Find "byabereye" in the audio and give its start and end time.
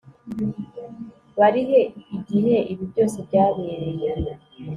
3.27-4.07